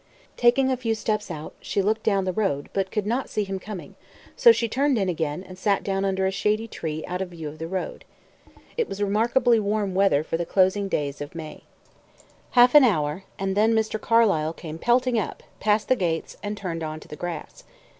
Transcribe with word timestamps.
Taking 0.35 0.71
a 0.71 0.77
few 0.77 0.95
steps 0.95 1.29
out, 1.29 1.53
she 1.59 1.79
looked 1.79 2.01
down 2.01 2.25
the 2.25 2.33
road, 2.33 2.69
but 2.73 2.89
could 2.89 3.05
not 3.05 3.29
see 3.29 3.43
him 3.43 3.59
coming; 3.59 3.93
so 4.35 4.51
she 4.51 4.67
turned 4.67 4.97
in 4.97 5.09
again, 5.09 5.43
and 5.43 5.59
sat 5.59 5.83
down 5.83 6.05
under 6.05 6.25
a 6.25 6.31
shady 6.31 6.67
tree 6.67 7.03
out 7.05 7.21
of 7.21 7.29
view 7.29 7.47
of 7.47 7.59
the 7.59 7.67
road. 7.67 8.03
It 8.77 8.89
was 8.89 8.99
remarkably 8.99 9.59
warm 9.59 9.93
weather 9.93 10.23
for 10.23 10.37
the 10.37 10.43
closing 10.47 10.87
days 10.87 11.21
of 11.21 11.35
May. 11.35 11.65
Half 12.57 12.73
an 12.73 12.83
hour, 12.83 13.25
and 13.37 13.55
then 13.55 13.75
Mr. 13.75 14.01
Carlyle 14.01 14.53
came 14.53 14.79
pelting 14.79 15.19
up, 15.19 15.43
passed 15.59 15.87
the 15.87 15.95
gates, 15.95 16.35
and 16.41 16.57
turned 16.57 16.81
on 16.81 16.99
to 17.01 17.07
the 17.07 17.15
grass. 17.15 17.63